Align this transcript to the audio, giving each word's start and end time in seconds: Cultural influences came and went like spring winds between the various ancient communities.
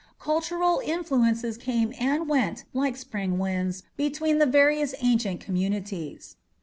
Cultural 0.19 0.81
influences 0.83 1.57
came 1.59 1.93
and 1.99 2.27
went 2.27 2.63
like 2.73 2.97
spring 2.97 3.37
winds 3.37 3.83
between 3.97 4.39
the 4.39 4.47
various 4.47 4.95
ancient 4.99 5.41
communities. 5.41 6.37